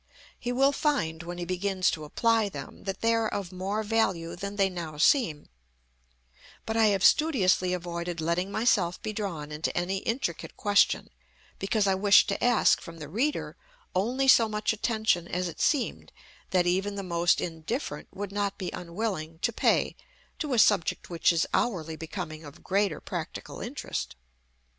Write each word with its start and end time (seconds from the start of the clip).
He 0.39 0.51
will 0.51 0.71
find, 0.71 1.21
when 1.21 1.37
he 1.37 1.45
begins 1.45 1.91
to 1.91 2.05
apply 2.05 2.49
them, 2.49 2.85
that 2.85 3.01
they 3.01 3.13
are 3.13 3.27
of 3.27 3.51
more 3.51 3.83
value 3.83 4.35
than 4.35 4.55
they 4.55 4.67
now 4.67 4.97
seem; 4.97 5.47
but 6.65 6.75
I 6.75 6.87
have 6.87 7.03
studiously 7.05 7.71
avoided 7.71 8.19
letting 8.19 8.51
myself 8.51 8.99
be 9.03 9.13
drawn 9.13 9.51
into 9.51 9.77
any 9.77 9.97
intricate 9.99 10.57
question, 10.57 11.11
because 11.59 11.85
I 11.85 11.93
wished 11.93 12.27
to 12.29 12.43
ask 12.43 12.81
from 12.81 12.97
the 12.97 13.07
reader 13.07 13.55
only 13.95 14.27
so 14.27 14.49
much 14.49 14.73
attention 14.73 15.27
as 15.27 15.47
it 15.47 15.59
seemed 15.61 16.11
that 16.49 16.65
even 16.65 16.95
the 16.95 17.03
most 17.03 17.39
indifferent 17.39 18.07
would 18.11 18.31
not 18.31 18.57
be 18.57 18.71
unwilling 18.71 19.37
to 19.43 19.53
pay 19.53 19.95
to 20.39 20.55
a 20.55 20.57
subject 20.57 21.11
which 21.11 21.31
is 21.31 21.45
hourly 21.53 21.95
becoming 21.95 22.43
of 22.43 22.63
greater 22.63 22.99
practical 22.99 23.59
interest. 23.61 24.15